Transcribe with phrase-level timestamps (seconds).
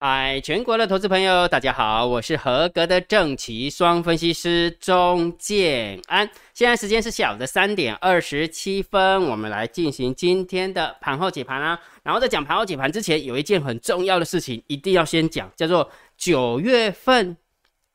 [0.00, 6.30] 嗨，全国的投资朋友，大家好，我是合格的正奇双分析师钟建安。
[6.54, 11.76] 现在时间是小的三点二十七分，我们来进行今天的盘后解盘啦。
[12.04, 17.36] 然后在讲盘后解盘之前，有一件很重要的事情一定要先讲，叫做九月份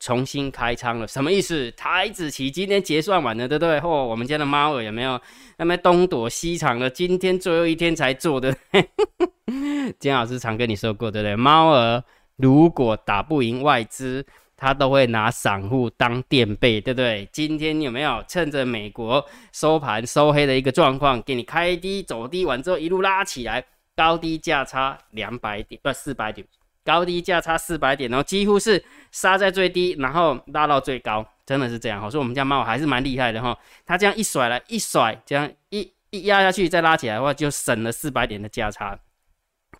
[0.00, 1.70] 重新开仓了，什么意思？
[1.72, 3.80] 台子期今天结算完了，对不对？
[3.80, 5.18] 嚯，我们家的猫儿有没有
[5.56, 6.90] 那么东躲西藏了？
[6.90, 8.54] 今天最后一天才做的。
[9.98, 11.36] 金老师常跟你说过，对不对？
[11.36, 12.02] 猫儿
[12.36, 17.28] 如果打不赢外资，他都会拿散户当垫背，对不对？
[17.32, 23.64] 今天有没有趁着美国收盘收黑的一个状况，给你开低走低完之后一路拉起来，
[23.96, 26.46] 高低价差两百点，不四百点，
[26.84, 32.04] 高低价差四百点，然后几乎是杀在最低，然后拉到最高，真的是这样。
[32.04, 38.98] 我说我们家猫还是蛮厉害的哈，它这样一甩来一甩，这样一一压下去再拉起来的话，就省了四百点的价差。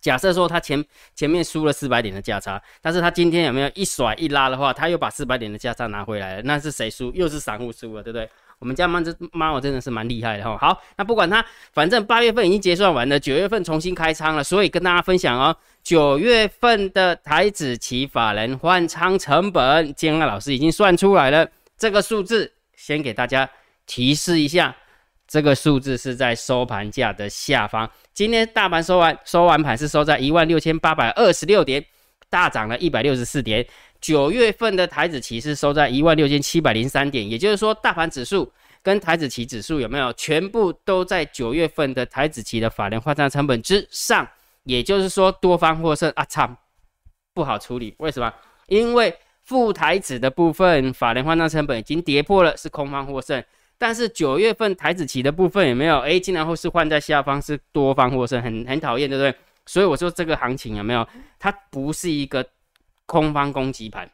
[0.01, 0.83] 假设说它前
[1.15, 7.11] 前面输了四百点的价差，但是它今天有没有一甩一拉的话，它又把四百点的价差拿回来了，那是谁输？
[7.13, 8.29] 又是散户输了，对不对？
[8.59, 10.57] 我们家猫这猫真的是蛮厉害的哈。
[10.57, 23.49] 好，那不管它，反正八月份已经结算完了，九月份重新开仓了，所以跟大家分享哦，九月份的台子期法人换仓成本，建安老师已经算出来了，这个数字先给大家
[23.85, 24.75] 提示一下。
[25.27, 27.89] 这个数字是在收盘价的下方。
[28.13, 31.83] 今天大盘收完收完盘是收在一万六千八百二十六点，
[32.29, 33.65] 大涨了一百六十四点。
[34.05, 38.51] 九月份的台子期是收在一万六千七百零三点，也就是说，大盘指数
[38.83, 44.27] 跟台子期指数有没有全部都在九月份的台子期的法人换仓成本之上？
[44.65, 46.23] 也就是说，多方获胜啊！
[46.25, 46.47] 操，
[47.33, 48.31] 不好处理，为什么？
[48.67, 49.11] 因为
[49.41, 53.43] 副台子的部分法人换仓成本已经跌破了，是空方获胜。
[53.79, 55.97] 但是九月份台子期的部分有没有？
[56.01, 59.35] 哎，竟然会是换在下方，是多方获胜，很很讨厌，对不对？
[59.65, 61.07] 所以我说这个行情有没有？
[61.39, 62.45] 它不是一个
[63.05, 64.09] 空方攻击盘，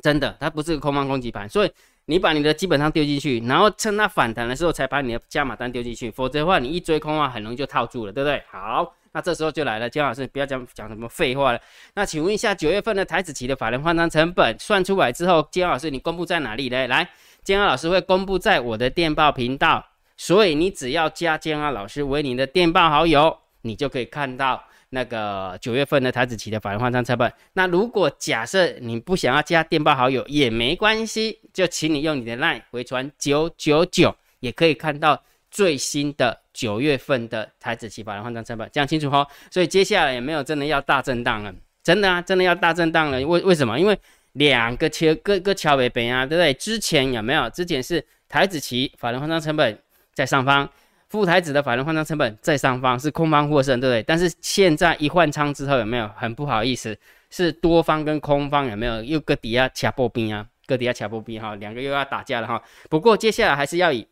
[0.00, 1.48] 真的，它不是个空方攻击盘。
[1.48, 1.72] 所以
[2.06, 8.42] 你把你的基本上丢进去，然后趁它反弹的时候才把你的加码单丢进去，否则的话你一追空的话，很容易就套住了，对不对？
[8.50, 11.60] 好，那这时候就来了，姜老师不要讲讲什么废话了。
[11.94, 16.86] 那请问一下，九月份的台子期的法人换仓成本算出来之后，姜老师你公布在哪里呢？
[16.86, 17.08] 来。
[17.44, 19.82] 建安老师会公布在我的电报频道，
[20.18, 27.32] 所以你只要加建安老师为你的电报好友，你就可以看到那个九月份的台子期的法人换仓成本。
[27.52, 39.26] 那如果假设你不想要加电报好友也没关系，就请你用你的 LINE 回传九九九，也可以看到最新的九月份的台子期法人换仓成本，讲清楚哦。
[39.50, 43.18] 所以接下来也没有真的要大震荡了，真的啊，真的要大震荡了。
[43.26, 43.78] 为为什么？
[43.78, 43.98] 因为
[44.32, 46.52] 两个桥，各个桥尾边啊，对不对？
[46.54, 47.48] 之前有没有？
[47.50, 49.78] 之前是台子期法人换仓成本
[50.14, 50.70] 在上方，
[51.08, 54.02] 副台子的法人换仓成本在上方，是空方获胜，对不对？
[54.02, 56.08] 但是现在一换仓之后，有没有？
[56.16, 56.96] 很不好意思，
[57.30, 60.46] 是多方跟空方有没有又搁底下卡破冰啊？
[60.66, 62.62] 搁底下卡破冰哈，两个又要打架了哈。
[62.90, 64.06] 不过接下来还是要以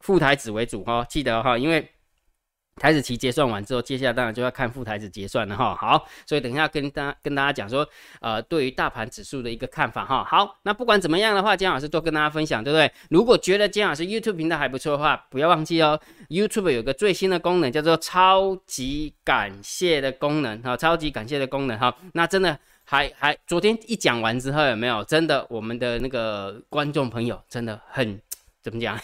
[0.00, 1.88] 副台子为主哈，记得哈，因为。
[2.76, 5.74] 台子期结算完之后，接下来当然就要看副台子结算了哈。
[5.74, 7.86] 好，所以等一下跟大跟大家讲说，
[8.20, 10.24] 呃，对于大盘指数的一个看法哈。
[10.24, 12.90] 好，那不管怎么样的话，姜老师都跟大家分享，对不对？
[13.10, 21.94] 如果觉得姜老师 YouTube 频道还不错的话，不要忘记哦，YouTube 有个最新的功能叫做超级感谢的功能哈，超级感谢的功能哈。
[22.14, 25.04] 那真的还还昨天一讲完之后有没有？
[25.04, 28.20] 真的我们的那个观众朋友真的很
[28.62, 28.98] 怎么讲？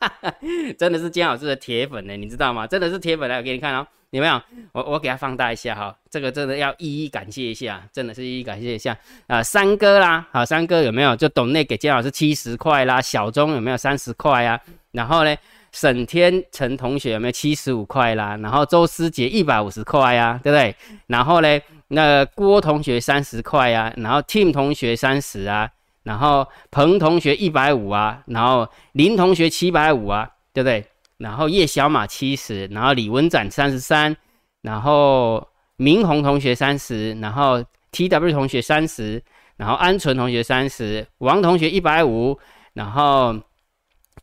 [0.78, 2.66] 真的是姜老师的铁粉呢，你知道吗？
[2.66, 4.40] 真的是铁粉来，我给你看哦，有没有？
[4.72, 8.96] 我我给他放大一下哈，这个真的要一一感谢一下，真的是一一感谢一下
[9.26, 11.14] 啊，三哥啦，好，三哥有没有？
[11.14, 14.58] 就董内给姜老师七十块啦，小钟有没有三十块啊？
[14.92, 15.36] 然后呢，
[15.70, 18.36] 沈天成同学有没有七十五块啦？
[18.38, 20.74] 然后周思杰一百五十块呀，对不对？
[21.08, 25.70] 然后呢，那郭同学三十块呀，然后 Tim 同学三十啊。
[26.02, 30.84] 然后彭同学一百五啊，然后林同学七百五啊，对不对？
[31.18, 34.16] 然后叶小马七十，然后李文展三十三，
[34.62, 37.62] 然后明宏同学三十，然后
[37.92, 39.22] T W 同学三十，
[39.58, 42.38] 然后安纯同学三十，王同学一百五，
[42.72, 43.38] 然后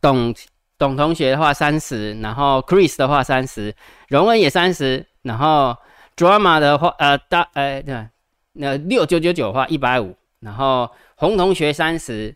[0.00, 0.34] 董
[0.76, 3.72] 董同学的话三十，然后 Chris 的话三十，
[4.08, 5.76] 荣恩也三十，然后
[6.16, 8.08] Drama 的话呃大呃对，
[8.54, 10.90] 那六九九九的话一百五，然后。
[11.18, 12.32] 洪同学三十，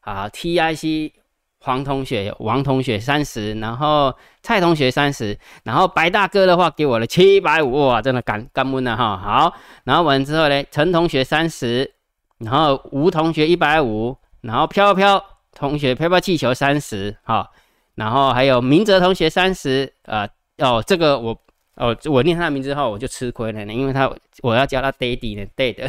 [0.00, 1.12] 啊，T I C
[1.60, 9.16] 黄同学、王同学三十，然后蔡同学三十，然后白大哥的话给我了七百五，哇，真的干干闷了哈。
[9.16, 9.54] 好，
[9.84, 11.94] 然后完之后呢，陈同学三十，
[12.38, 17.48] 然后吴同学一百五，然后飘飘同学飘飘气球三十，哈，
[17.94, 20.28] 然后还有明哲同学三十，呃，
[20.58, 21.38] 哦，这个我
[21.76, 25.88] 哦，我念他的名字后我就吃亏了呢，因为他我要叫他 Daddy 呢，Dad，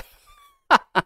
[0.67, 1.05] 哈 哈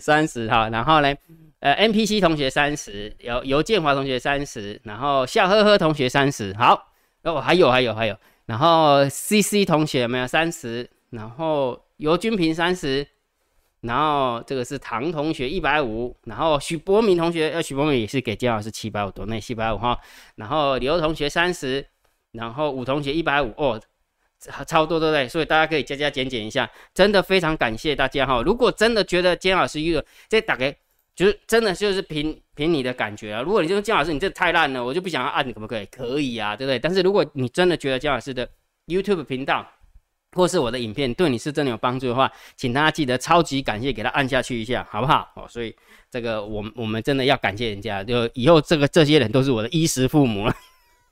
[0.00, 1.14] 三十哈，然后呢，
[1.60, 6.92] 呃，NPC 同学三十，有尤建华同学三十，然后笑呵呵同学三十，好，
[7.22, 8.16] 哦，还有还有还有，
[8.46, 10.88] 然后 CC 同学有没有三十？
[11.10, 13.06] 然后尤君平三十，
[13.80, 19.98] 然后这个是唐同学一百五，然后许博明同学，呃，许博明也是给姜老师七百五，多那七百五哈，
[20.36, 21.86] 然后刘同学三十，
[22.32, 23.80] 然后武同学一百五，哦。
[24.66, 25.28] 超多对不对？
[25.28, 28.40] 所以大家可以加加减减一下，真的非常感谢大家哈。
[28.42, 30.74] 如果真的觉得姜老师又这打给，
[31.16, 33.42] 就是真的就是凭凭你的感觉啊。
[33.42, 35.86] 如果你说姜老师你这太烂了，我就不想要按，你可不可以？
[35.86, 36.78] 可以啊，对不对？
[36.78, 38.48] 但是如果你真的觉得姜老师的
[38.86, 39.66] YouTube 频道
[40.32, 45.28] 或是我的影片对你是真的有帮助的话，请大家记得超级感谢，给他按下去一下，好不好？
[45.34, 45.74] 哦，所以
[46.10, 50.54] 这个我我们真的要感谢人家，就以后这个这些人都是我的衣食父母了。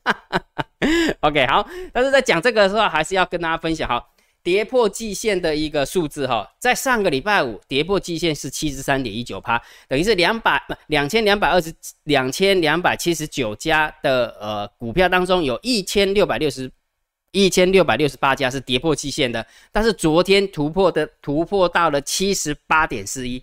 [1.20, 4.06] OK，好，但是在讲这个的时候，还是要跟大家分享哈，
[4.42, 11.74] 跌破季线的一个数字哈，在上个礼拜五跌破季线是七十三点一九趴，等于是两百两千两百二十
[12.04, 16.70] 两千两百七十九家的呃股票当中，有一千六百六十
[17.32, 23.42] 一千六百六十八家是跌破季线的，但是昨天突破的突破到了七十八点四一。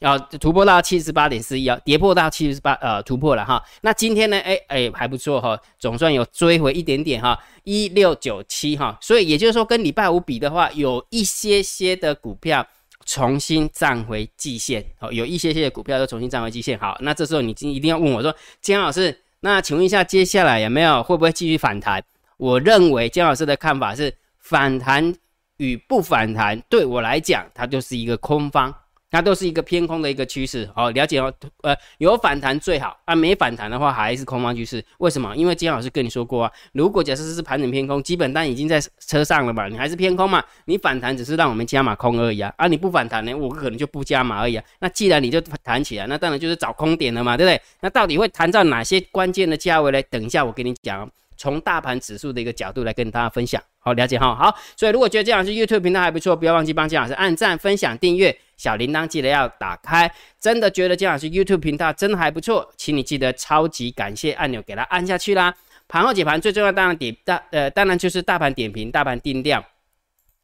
[0.00, 3.62] 要突破到七十八点四一啊，跌破到七十八，呃，突破了哈。
[3.80, 4.38] 那今天呢？
[4.38, 8.96] 哎哎，还不错哈，总算有追回一点点哈，一六九七哈。
[9.00, 12.64] 所以也就是说，跟礼拜五比的话，有一些些的股票
[13.04, 16.78] 重新站回季线，好，有一些些的股票都重新站回季线。
[16.78, 22.02] 好，那这时候你今一定要问我说，姜老师，那请问一下，接下来有没有会不会继续反弹？
[22.36, 25.12] 我认为姜老师的看法是，反弹
[25.56, 28.72] 与不反弹，对我来讲，它就是一个空方。
[29.10, 31.32] 它都是一个偏空的一个趋势，好了解哦。
[31.62, 34.84] 呃，有反弹最好啊，没反弹的话还是空方趋势。
[34.98, 35.34] 为什么？
[35.34, 42.52] 因为金老师跟你说过啊，如果假设是盘整偏空，基本单已经在车上了嘛，你还是偏空嘛，你反弹只是让我们加码空而已啊。
[42.58, 44.64] 啊，你不反弹呢，我可能就不加码而已啊。
[44.80, 47.62] 那既然你就弹起来，那当然就是找空点了嘛，对不对？
[47.80, 50.02] 那到底会弹到哪些关键的价位呢？
[50.10, 51.10] 等一下我跟你讲。
[51.38, 54.34] 从大盘指数的一个角度来跟大家分享，好了解哈。
[54.34, 60.12] 好，所以如果觉得这样是 YouTube 频道还不错，不要忘记帮姜老师按赞、分享、订阅，小铃铛记得要打开。
[60.40, 65.54] 真的觉得姜老师 YouTube 频道真的还不错，请你记得超级感谢按钮给它按下去啦。
[65.86, 69.64] 盘后解盘最重要当然点大呃，当然就是大盘点评、大盘定调。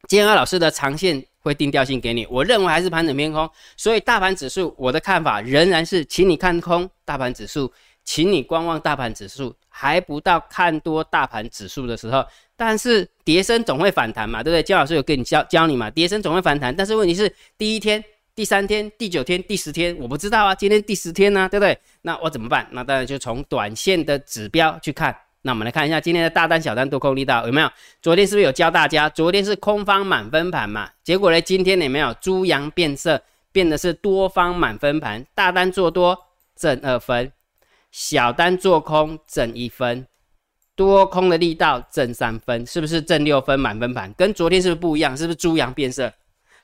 [0.07, 7.71] 姜老师的长线会定调性给你，我认为还是盘整偏空，所以大盘指数我的看法仍然是，请你看空大盘指数。
[8.05, 12.25] 请你观望大盘指数，还不到看多大盘指数的时候。
[12.55, 14.63] 但是跌升总会反弹嘛，对不对？
[14.63, 16.73] 姜老师有跟你教教你嘛，跌升总会反弹。
[16.73, 18.01] 但是问题是，第一天、
[18.33, 20.55] 第三天、第九天、第十天，我不知道啊。
[20.55, 21.77] 今天第十天呢，对不对？
[22.03, 22.65] 那我怎么办？
[22.71, 25.13] 那当然就从短线的指标去看。
[25.41, 27.69] 那我们来看一下今天的大单、小单、多空力道有没有？
[28.01, 29.09] 昨天是不是有教大家？
[29.09, 30.89] 昨天是空方满分盘嘛？
[31.03, 36.17] 结果呢，今天有没有猪羊变色，变的是多方满分盘，大单做多
[36.55, 37.31] 正二分。
[37.97, 40.05] 小单做空挣一分，
[40.75, 44.13] 多空的力道挣三分，是不是挣六分满分盘？
[44.17, 45.15] 跟昨天是不是不一样？
[45.15, 46.11] 是不是猪羊变色？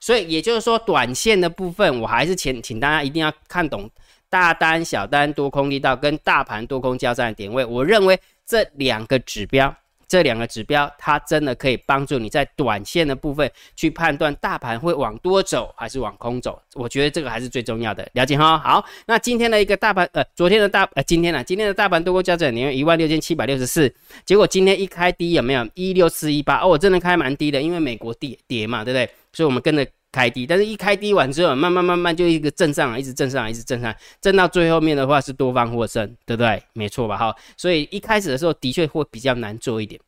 [0.01, 3.89] 所以也就是说，短线的部分，我还是请请大家一定要看懂
[4.29, 7.63] 大单、小单、多空力道跟大盘多空交战的点位。
[7.63, 9.73] 我认为这两个指标。
[10.11, 16.61] 这两个指标，它真的可以帮助你在短线的部分去判断大盘会往多走还是往空走。
[16.73, 18.59] 我觉得这个还是最重要的，了解哈。
[18.59, 23.89] 好，那今天的一个大盘，呃，昨天的大，呃，今天呢，今天的大盘多空交战，你一万六千七百六十四，
[24.25, 26.59] 结果今天一开低有没有一六四一八？
[26.59, 29.09] 哦，我真的开蛮低的，因为美国跌跌嘛，对不对？
[29.31, 29.87] 所以我们跟着。
[30.11, 36.61] 开低，但是一开低完之后，慢慢慢慢就一个正上来，一直正上来，一直正上，震到最后面的话是多方获胜，对不对？
[36.73, 37.17] 没错吧？
[37.17, 39.99] 哈，所以一开始的时候的确会比较难做一点，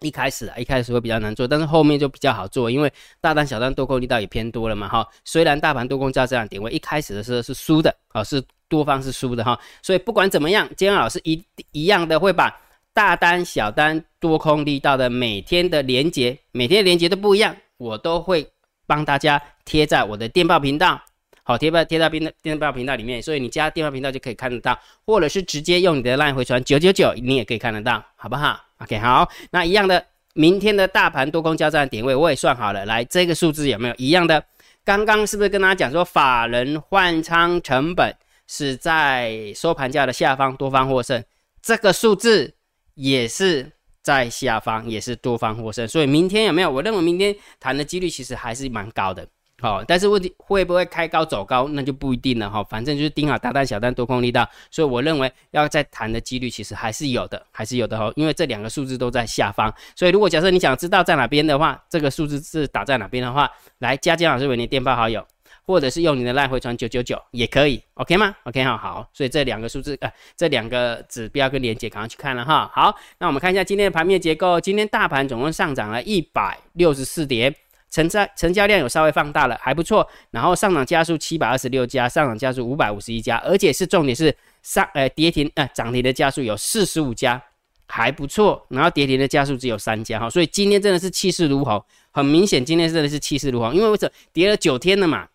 [0.00, 5.06] 一开始啊，一开始会比较难做，但是后面就比较好做，因为大单、小单多空力道也偏多了嘛，哈。
[5.24, 9.58] 虽然大盘多空交这样点位，一开始的时候是输的，啊，是多方是输的，哈。
[9.82, 12.58] 所以不管怎么样，今天老师一一样的会把
[12.94, 18.48] 大单、小单、多空力道的每天的连接，每天连接都不一样，我都会。
[18.88, 20.98] 帮大家贴在我的电报频道，
[21.42, 30.02] 好，贴在贴在电电报频道里面，所以你加电报频道就可以看得到，或者是直接用你的 LINE 回传九九九，你也可以看得到，好不好？OK，好，那一样的，
[30.32, 34.42] 明天的大盘多空交战点位我也算好了，来，这个数字有没有一样的？
[34.84, 38.16] 刚刚是不是跟大家讲说，法人换仓成本
[38.46, 41.22] 是在收盘价的下方，多方获胜，
[41.60, 42.54] 这个数字
[42.94, 43.72] 也是。
[44.08, 46.70] 在下方也是多方获胜，所以明天有没有？
[46.70, 49.28] 我认为明天谈的几率其实还是蛮高的，
[49.60, 52.64] 好，但是问题会不会开高走高，那就不一定了哈。
[52.64, 58.10] 反正就是盯好大单、小单、多空力道，所以我认为要再谈的几率其实还是有的，还是有的哈。
[58.16, 63.50] 因为这两个数字都在下方，所以如果假设你想知道在哪边的话，这个数字是打在哪边的话，
[63.80, 65.22] 来加姜老师为你电报好友，
[65.68, 72.70] 或者是用你的赖回传九九九也可以，OK 吗？OK 哈，好，所以这两个数字呃，这两个指标跟连接赶快去看了哈。
[72.74, 77.54] 好，那我们看一下今天的盘面结构，今天大盘总共上涨了一百六十四点。
[77.90, 80.06] 成交成交量有稍微放大了，还不错。
[80.30, 87.42] 然后上涨加速七百二十六家，上涨加速五百五十一家，而且是重点是上呃跌停呃涨停的加速有四十五家，
[87.86, 88.66] 还不错。
[88.68, 95.26] 然后跌停的加速只有三家哈，所以今天真的是气势如虹，很明显今天真的是气势如虹，因为为什么跌了九天了嘛，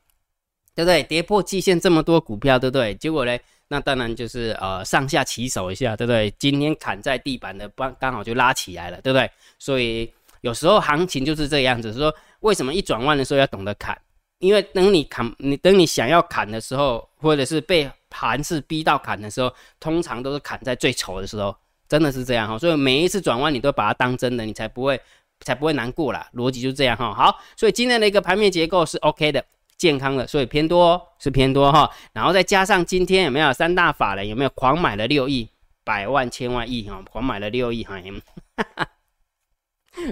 [0.76, 1.04] 对不对？
[1.04, 2.94] 跌破季线这么多股票，对不对？
[2.96, 3.38] 结果呢，
[3.68, 6.34] 那当然就是呃上下起手一下，对不对？
[6.40, 9.30] 今天砍在地板的刚刚好就拉起来了，对不对？
[9.60, 10.12] 所以
[10.42, 12.14] 有时候行情就是这样子，说。
[12.44, 13.98] 为什么一转弯的时候要懂得砍？
[14.40, 19.50] 因为等你砍，你等你想要砍的时候，或者是被盘势逼到砍的时候，
[19.80, 21.56] 通常都是砍在最丑的时候，
[21.88, 22.60] 真的是这样哈。
[22.60, 25.00] 所以每一次转弯，你都把它当真的，你才不会
[25.40, 26.28] 才不会难过啦。
[26.34, 27.14] 逻辑就这样哈。
[27.14, 29.42] 好，所以今天的一个盘面结构是 OK 的，
[29.84, 31.90] 健康的，所以偏多是偏多哈。
[32.14, 35.50] 然后再加上今天有没有三大法人有没有狂买了六亿、
[35.84, 37.04] 百万、千万亿哈？
[37.12, 37.96] 狂买了六亿哈。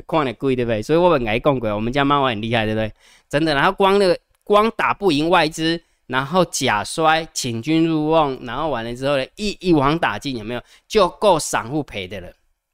[0.06, 0.82] 看的贵对不对？
[0.82, 2.92] 所以我本来讲过，我们家猫很厉害对不对？
[3.30, 10.62] 真的，然后光那个光打不赢外资，然后假摔请君入瓮，然后完了之后呢，一一网打尽有没有？
[10.86, 12.28] 就够散户赔的了。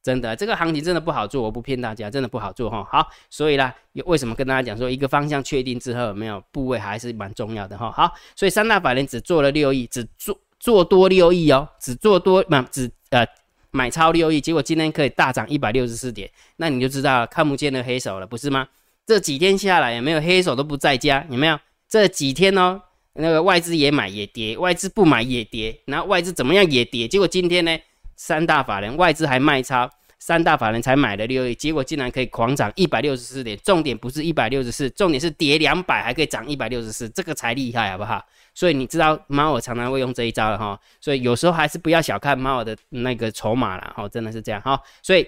[0.07, 2.81] 真的，这个行情真的不好做，我不骗大家，真的不好做哈。
[2.89, 7.91] 好，所以啦，为什么跟大家讲说一个方向确定之后有没有部位还是蛮重要的哈？
[7.91, 13.27] 好，所以三大法人只做了六亿，只做做多六亿哦，只做多不只呃。
[13.71, 18.65] 买超六亿，结果今天可以大涨一百六十四点，那你就知道看不见的黑手了，不是吗？
[19.05, 21.23] 这几天下来有没有黑手都不在家？
[21.29, 21.59] 有没有？
[21.87, 22.81] 这几天哦，
[23.13, 27.77] 那个外资也买也跌，外资不买也跌，然后外资怎么样也跌，结果今天呢，
[28.15, 29.87] 三大法人外资还卖超，
[30.19, 38.23] 三大法人才买了六亿，结果竟然可以狂涨一百六十四点，重点不是一百六十四，重点是跌两百还可以涨一百六十四，这个才厉害，好不好？
[38.53, 44.81] 所以你知道猫耳常常会用这一招了哈，所以有时候还是不要小看猫耳的那个筹码了哈，真的是这样哈。
[45.03, 45.25] 所以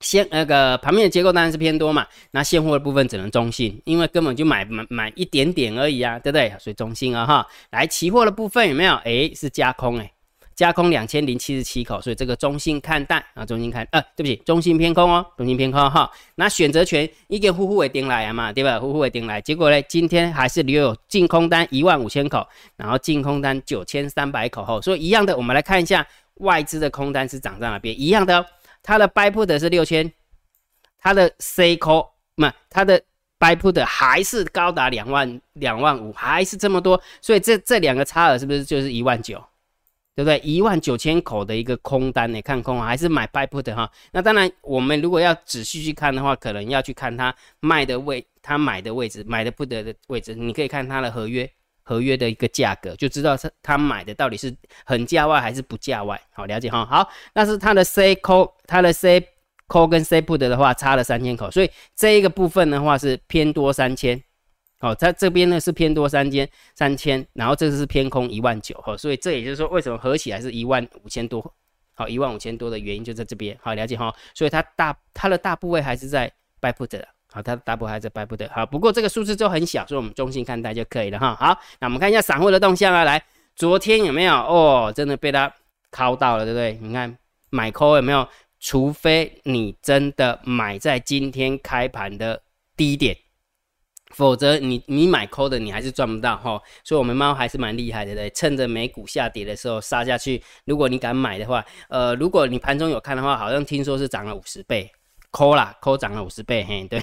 [0.00, 6.52] 现那个盘面的结构当然是偏多嘛，那现货的部分只能中性，因为根本就买买买一点点而已啊，对不对？
[6.58, 7.46] 所以中性啊哈。
[7.70, 8.96] 来，期货的部分有没有？
[9.04, 10.10] 诶，是加空诶。
[10.60, 16.10] 加空两千零七十七口，所以这个中性看淡啊，中性看呃，对不起，中性偏空哦，中性偏空哈。
[16.34, 18.78] 那选择权一个呼呼为顶来嘛，对吧？
[18.78, 28.44] 呼呼为顶来，结果呢，今天还是留有净空单一万五千口，然后净空单九千三百口后，所以一样的，我们来看一下外资的空单是涨在哪边，一样的，
[28.82, 30.12] 它的 buy put 是六千，
[30.98, 33.00] 它的 C call 不，它的
[33.38, 39.42] buy put 还是高达两万两万五，还是这么多，所以这这两个差额是不是就是一万九？
[40.16, 40.38] 对不对？
[40.40, 43.90] 一万九千口的一个空单呢，看空还是买 buy put 哈？
[44.12, 51.50] 那当然，我们如果要仔细去看的话，可能要去看他卖的位，他买的位置，买的 put 的位置，你可以看他的合约，
[51.82, 56.20] 合约的一个价格，就知道他他买的到底是很价外还是不价外。
[56.32, 56.84] 好，了解哈。
[56.84, 59.26] 好，那是他的 C call，他的 C
[59.68, 64.22] call 跟 C put 的话差了三千口，所以这一个部分的话是偏多三千。
[64.82, 71.54] 好，它这边呢是偏多三千三千，然后这个是偏空一万九，哈，所以这也就是说为什么合起来是一万五千多，
[71.94, 76.32] 好，一万五千多的原因就在这边，好，了解哈，所以它大它的大部位还是在
[76.62, 83.22] buy put 的，好，它的大部位还在 buy put 的，好，不过这个数字就很小，所以我们中性看待就可以了哈，好，那我们看一下散户的动向啊，来，
[83.54, 85.52] 昨天有没有哦，真的被它
[85.92, 86.78] 敲到了，对不对？
[86.80, 87.14] 你看
[87.50, 88.26] 买 call 有没有？
[88.62, 92.42] 除非你真的买在今天开盘的
[92.76, 93.16] 低点。
[94.10, 100.42] 否则你你买抠的你还是赚不到哈，所以我们猫还是蛮厉害的对，趁着美股下跌的时候杀下去。
[100.64, 104.90] 如果你敢买的话，呃，如果你盘中有看的话，好像听说是涨了五十倍，
[105.30, 107.00] 抠啦抠涨了五十倍，嘿对，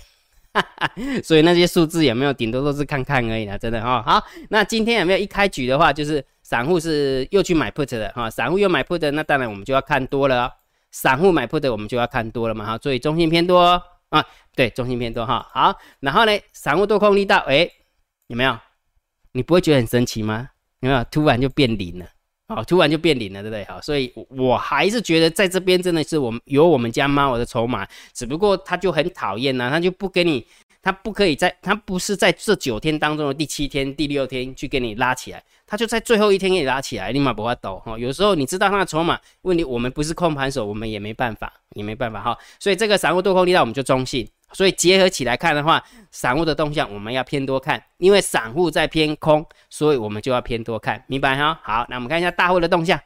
[1.23, 4.03] 所以那些数字有没有，顶多都是看看而已啦，真的哈。
[4.05, 10.51] 好，那今天有没有一开局的话，就是散户是又去买 put 的哈，散户又买 put，那当然我们就要看多了，
[10.91, 13.81] 散户买 put 我们就要看多了嘛哈，所以中性偏多。
[14.09, 17.69] 啊，对，中心偏多哈，好，然后呢，散户多空力道，哎，
[18.27, 18.57] 有没有？
[19.33, 20.49] 你不会觉得很神奇吗？
[20.79, 21.03] 有没有？
[21.05, 22.05] 突然就变零了，
[22.47, 23.65] 好，突然就变零了，对不对？
[23.65, 30.47] 好，所以我还是觉得在这边真的是我们有我们家猫的筹码，只不过它就很讨厌呢，它就不给你，
[30.87, 35.43] 它不可以在，它不是在这九天当中的第七天、第六天去给你拉起来。
[35.65, 37.99] 他就在最后一天给你拉起来，立马不会抖哈。
[37.99, 42.37] 有时候你知道他的筹码问题，我们不是控盘手，我们也没办法， 也没办法哈。
[42.57, 51.59] 所以这个散户多空力量我们就中性，所以结合起来看的话，散户的动向我们要偏多看，因为散户在偏空，所以我们就要偏多看，明白哈？
[51.61, 52.97] 好，那我们看一下大户的动向。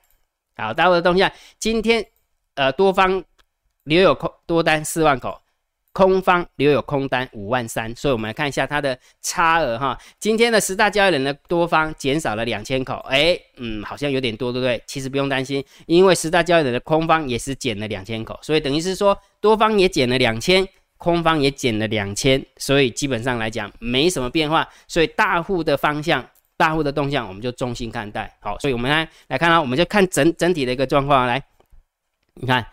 [0.55, 2.05] 好，大户的动向，今天
[2.53, 3.23] 呃多方
[3.85, 5.40] 留有空多单四万口。
[5.93, 9.97] 空方留有空单五万三，所以我们来看一下它的差额哈。
[10.19, 14.81] 今天的十大交易人的多方减少了两千口，哎，嗯，好像有点多，对不对？
[14.87, 20.65] 其实不用担心，因为十大交易人的空方也是减了两千口，所以等于是说多方也减了两千，
[20.97, 24.65] 空方也减了两千，所以基本上来讲没什么变化。
[24.87, 28.33] 所以大户的方向、大户的动向，我们就中心看待。
[28.39, 31.43] 好，所以我们来来看啊，我们就看整整体的一个状况来，
[32.35, 32.65] 你看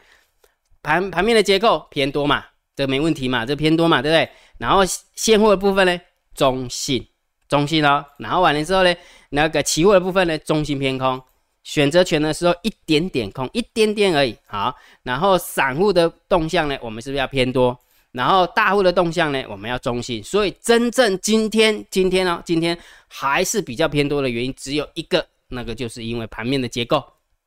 [0.85, 2.45] 盘盘面的结构偏多嘛。
[2.79, 3.45] 这没问题嘛？
[3.45, 4.31] 这偏多嘛，对不对？
[4.57, 4.83] 然后
[5.17, 6.01] 现货的部分呢，
[6.33, 7.05] 中性，
[7.49, 8.07] 中性哦。
[8.19, 8.95] 然后完了之后呢，
[9.31, 11.21] 那个期货的部分呢，中性偏空。
[11.65, 14.37] 选择权的时候一点点空，一点点而已。
[14.47, 17.77] 好，然后散户的动向呢，我们是不是要偏多？
[18.13, 20.23] 然后大户的动向呢，我们要中性。
[20.23, 27.05] 所以真正今天，今天呢，今天还是比较偏多的原因只有一个，那个就是因为盘面的结构。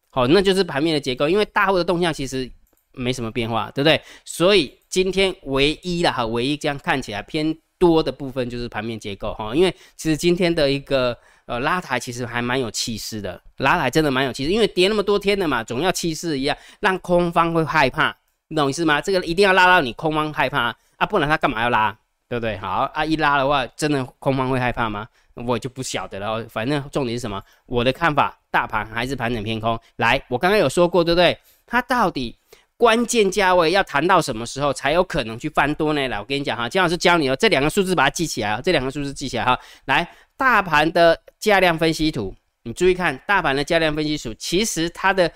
[0.10, 2.52] 好，那就是盘面的结构，因为大户的动向其实
[2.92, 4.02] 没什么变化，对不对？
[4.26, 4.78] 所以。
[4.92, 18.14] 今天唯一的哈，唯一这样看起来偏多的部分就是盘面结构哈，因为其实今天的一个呃拉抬其实还蛮有气势的，拉抬真的蛮有气势，因为跌那么多天的嘛，总要气势一样，让空方会害怕，
[18.50, 19.00] 你懂意思吗？
[19.00, 22.58] 这个一定要拉到你空方害怕啊，不然他干嘛要拉，对不对？
[22.58, 25.08] 好啊，一拉的话，真的空方会害怕吗？
[25.36, 27.42] 我就不晓得了，反正重点是什么？
[27.66, 29.80] 我的看法，大盘还是盘整偏空。
[29.96, 31.38] 来，我刚刚有说过，对不对？
[31.66, 32.36] 它到底？
[32.82, 36.08] 关键价位要谈到什么时候才有可能去翻多呢？
[36.08, 39.56] 来，我跟你讲哈，姜老师教你哦，这两个数字把它记起来啊，这两个数字记起来哈。
[39.86, 42.34] 来，大盘的价量分析图，
[42.64, 45.32] 你注意看，大盘的价量分析图，其实它的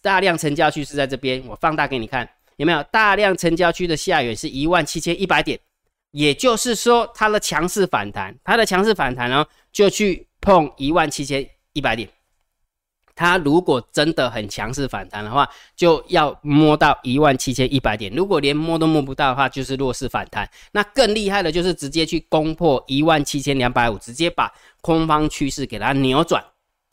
[0.00, 2.26] 大量成交区是在这边，我放大给你看，
[2.56, 2.82] 有没有？
[2.84, 5.60] 大量成交区的下缘是一万七千一百点，
[6.12, 12.08] 也就是说它的强势反弹，它的强势反弹呢，就去碰一万七千一百点。
[13.16, 18.12] 它如果真的很强势反弹的话，就要摸到一万七千一百点。
[18.14, 20.48] 如果连摸都摸不到的话，就是弱势反弹。
[20.70, 24.52] 那更厉害的就是直接去攻破一万七千两百五，直接把
[24.82, 26.44] 空方趋势给它扭转。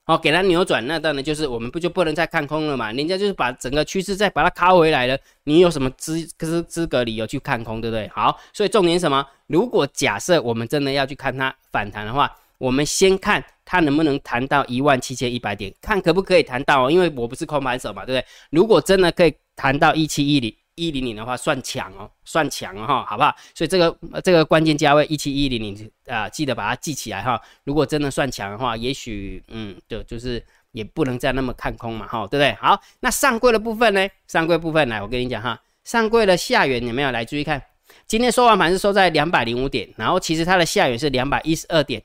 [0.06, 2.92] 好，给它扭转，那当然就是我们不就不能再看空了嘛？
[2.92, 8.06] 人家就是把整个趋势再把它卡回来了，你有什么资资资格理由去看空，对不对？
[8.10, 9.26] 好，所以重点什么？
[9.48, 16.92] 如果假设我们真的要去看它反弹的话，我们先看它能不能谈到一万七千一百点，看可不可以谈到哦。
[16.92, 18.26] 因为我不是空盘手嘛，对不对？
[18.50, 23.34] 如果真的可以谈到一七一零一零零的话，算强哦，算强哦哈，好不好？
[23.54, 27.40] 所以这个这个关键价位一七一零零啊，记得把它记起来哈。
[27.64, 32.54] 如果真的算强的话，也许嗯，就，就是也不能再那么看空嘛，哈，对不对？
[32.60, 34.08] 好，那上柜的部分呢？
[34.28, 37.62] 上柜部分来，我跟你讲哈，上柜的下缘有没有来注意看？
[38.08, 42.02] 今天收完盘是收在两百零五点，然后其实它的下缘是两百一十二点。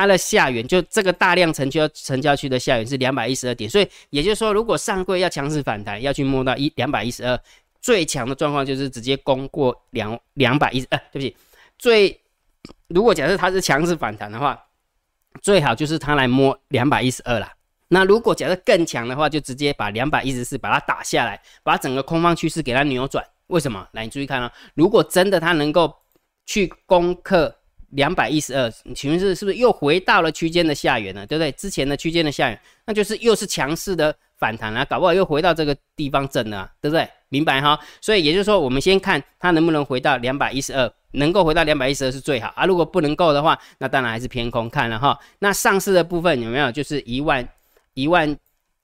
[0.00, 7.38] 它的下缘就这个大量成交成交区的下缘是两百一十二点，所以也就是说，如果上柜要强势反弹，要去摸到一两百一十二，
[7.82, 11.36] 最强的状况就是直接攻过两两百一十，呃，对不起，
[11.78, 12.18] 最
[12.88, 14.58] 如果假设它是强势反弹的话，
[15.42, 17.52] 最好就是它来摸两百一十二啦。
[17.88, 23.22] 那如果假设更强的话，就直接把两百一十四把它打下来，把整个空方趋势给它扭转。
[23.48, 23.86] 为什么？
[23.92, 25.94] 来，你注意看啊，如果真的它能够
[26.46, 27.54] 去攻克。
[27.90, 31.50] 两百一十二，请问是是不是又回到了区间的下缘了，对不对？
[31.52, 37.08] 之前的区间的下缘，那就是又是强势的反弹了，搞不好又回到这个地方震了，对不对？
[37.28, 37.78] 明白哈？
[38.00, 42.64] 所以也就是说，我们先看它能不能回到两百一十二，能够回到两百一十二是最好啊。
[42.64, 45.18] 如果不能够的话，那当然还是偏空看了哈。
[45.38, 46.72] 那上市的部分有没有？
[46.72, 47.48] 就是一万
[47.94, 48.36] 一万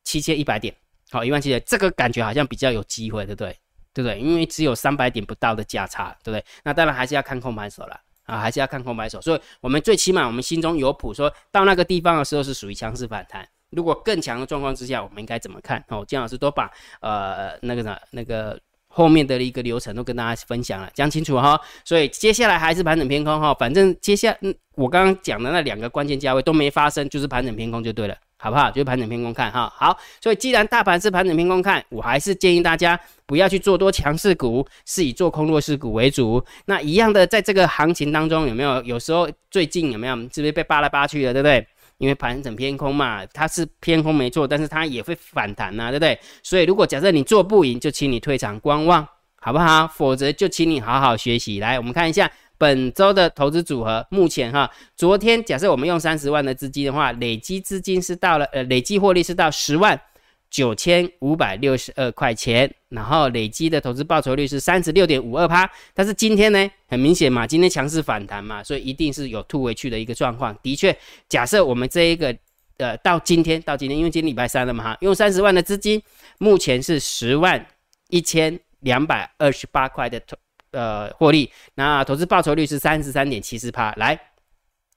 [0.05, 0.75] 七千一百点，
[1.11, 3.57] 好，一万七千，这个感觉好像比较有机会，对不对？
[3.93, 4.21] 对不对？
[4.21, 6.45] 因为只有三百点不到的价差，对不对？
[6.63, 8.01] 那当然还是要看空盘手了。
[8.27, 13.49] 啊，还是要看空白手，所以我们最起码我们心中有谱，说到那个地方的时候是属于强势反弹。
[13.71, 15.83] 如果更强的状况之下，我们应该怎么看？
[15.89, 18.59] 哦，姜老师都把呃那个啥那个
[18.89, 21.61] 后面的一个流程都跟大家分享了，讲清楚哈。
[21.85, 28.17] 所以接下来还是盘整偏空哈，反正接下嗯我刚刚讲的那两个关键价位都没发生，就是盘整偏空就对了。
[28.39, 28.71] 好不好？
[28.71, 29.73] 就是盘整偏空看哈。
[29.75, 36.45] 好，所以既然大盘是盘整偏空看，我还是建议大家不要去做多强势股，是以做空弱势股为主。
[36.67, 41.67] 那一样的，在这个行情当中，有没有有时候最近有没有是不是被扒来扒去的，对不对？
[41.99, 46.19] 因为盘整偏空嘛，它是偏空没错，但是它也会反弹呐，对不对？
[46.43, 49.09] 所以如果假设你做不赢，就请你退场观望，
[49.41, 49.89] 好不好？
[49.89, 51.59] 否则就请你好好学习。
[51.59, 52.31] 来，我们看一下。
[52.59, 60.01] 本周的投资组合，目前哈，昨天假设我们用三十万的资金的话，累积资金是到了，呃，累计获利是到十万
[60.49, 65.69] 九千五百六十二块钱，然后累积的投资报酬率是三十六点五二趴。
[65.93, 70.57] 但是今天呢，很明显嘛，今天强势反弹嘛，所以一定是有吐回去的一个状况。
[70.63, 70.97] 的确，
[71.29, 72.35] 假设我们这一个
[72.79, 76.01] 呃到今天到今天，因为今天礼拜三了嘛哈，用三十万的资金，
[76.39, 77.67] 目前是十万
[78.09, 80.37] 一千两百二十八块的投
[80.71, 83.93] 呃获利，那投资报酬率是三十三点七四趴。
[83.97, 84.19] 来，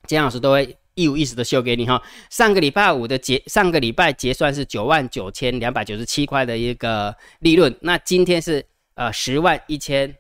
[0.08, 0.76] 姜老师都会。
[0.96, 10.14] 一五一十的秀给你哈，上个礼拜五的结，上个礼拜结算是九万九千两百九十七块的一个利润，那今天是呃十万一千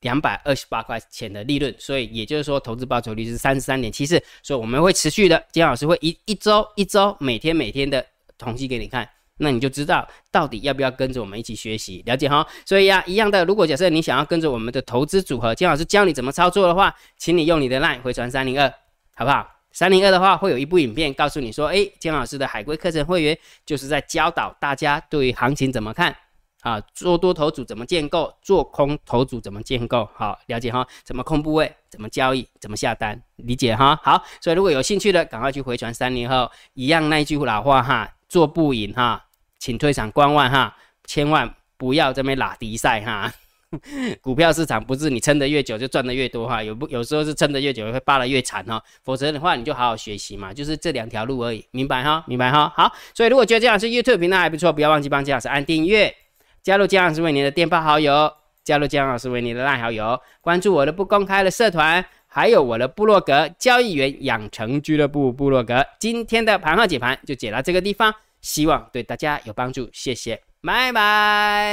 [0.00, 8.04] 两百二十八块钱的利润，所以也就是说投资报酬率是三十三点七四，所以我们会持续的，金老师会一一周一周每天每天的
[8.36, 9.08] 统计给你看，
[9.38, 12.46] 那你就知道到底要不要跟着我们一起学习了解哈。
[12.64, 18.72] 所以呀，一样的，如果假设你想要跟着我们的投资组合，金老师教你怎么操作的话，请你用你的 line 回传三零二，
[19.14, 19.48] 好不好？
[19.70, 26.16] 三零二的话，会有一部影片告诉你说，哎，姜老师的海龟课程会员就是在教导大家对于行情怎么看
[26.62, 34.00] 啊，做多头组怎么建构，做空头组怎么建构，好了解哈，怎么控部位，怎么交易，怎么下单，理解哈。
[34.02, 39.26] 好，所以如果有兴趣的，赶快去回传三零后，一样那一句老话哈，做不赢哈，
[39.58, 43.32] 请退场观望哈，千万不要这边拉低赛哈。
[44.22, 52.24] 股票市场不是你撑得越久就赚得越多哈，有不有时候是撑得越久会扒得越惨哈，否则的话你就好好学习嘛，就是这两条路而已，明白哈？
[52.26, 52.72] 明白哈？
[52.74, 56.14] 好，所以如果觉得姜老师 YouTube 频道还不错，不要忘记帮姜老师按订阅，
[56.62, 58.32] 加入姜老师为你的电报好友，
[58.64, 65.84] 加入姜老师为你的烂好友，关注我的不公开的社团，还有我的部落格交易员养成俱乐部部落格。
[65.98, 71.72] 今天的盘号解盘就解到这个地方，希望对大家有帮助，谢谢，拜拜。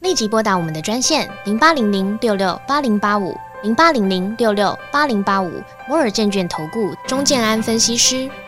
[0.00, 8.30] 立即拨打我们的专线零八零零六六八零八五零八零零六六八零八五摩尔证券投顾钟建安分析师。